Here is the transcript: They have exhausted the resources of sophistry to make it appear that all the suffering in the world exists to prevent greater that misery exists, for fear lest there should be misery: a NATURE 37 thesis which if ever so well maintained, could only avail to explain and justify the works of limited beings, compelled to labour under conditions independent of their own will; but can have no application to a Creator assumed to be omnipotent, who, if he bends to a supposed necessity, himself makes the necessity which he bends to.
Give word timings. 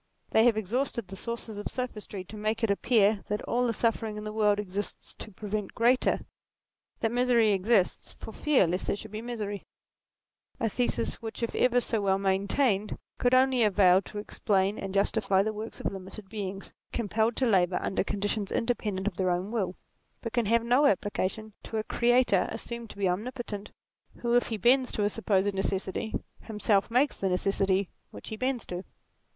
They 0.31 0.45
have 0.45 0.57
exhausted 0.57 1.09
the 1.09 1.11
resources 1.13 1.59
of 1.59 1.67
sophistry 1.67 2.23
to 2.23 2.35
make 2.35 2.63
it 2.63 2.71
appear 2.71 3.23
that 3.27 3.43
all 3.43 3.67
the 3.67 3.71
suffering 3.71 4.17
in 4.17 4.23
the 4.23 4.33
world 4.33 4.57
exists 4.59 5.13
to 5.19 5.29
prevent 5.31 5.75
greater 5.75 6.21
that 7.01 7.11
misery 7.11 7.51
exists, 7.51 8.13
for 8.17 8.31
fear 8.31 8.65
lest 8.65 8.87
there 8.87 8.95
should 8.95 9.11
be 9.11 9.21
misery: 9.21 9.61
a 10.59 10.63
NATURE 10.63 10.73
37 10.75 10.87
thesis 10.87 11.21
which 11.21 11.43
if 11.43 11.53
ever 11.53 11.79
so 11.79 12.01
well 12.01 12.17
maintained, 12.17 12.97
could 13.19 13.35
only 13.35 13.61
avail 13.61 14.01
to 14.01 14.17
explain 14.17 14.79
and 14.79 14.91
justify 14.95 15.43
the 15.43 15.53
works 15.53 15.79
of 15.79 15.93
limited 15.93 16.29
beings, 16.29 16.73
compelled 16.91 17.35
to 17.35 17.45
labour 17.45 17.77
under 17.79 18.03
conditions 18.03 18.51
independent 18.51 19.05
of 19.05 19.17
their 19.17 19.29
own 19.29 19.51
will; 19.51 19.75
but 20.23 20.33
can 20.33 20.47
have 20.47 20.63
no 20.63 20.87
application 20.87 21.53
to 21.61 21.77
a 21.77 21.83
Creator 21.83 22.47
assumed 22.49 22.89
to 22.89 22.97
be 22.97 23.07
omnipotent, 23.07 23.69
who, 24.21 24.33
if 24.35 24.47
he 24.47 24.57
bends 24.57 24.91
to 24.91 25.03
a 25.03 25.09
supposed 25.11 25.53
necessity, 25.53 26.15
himself 26.39 26.89
makes 26.89 27.17
the 27.17 27.29
necessity 27.29 27.91
which 28.09 28.29
he 28.29 28.35
bends 28.35 28.65
to. 28.65 28.83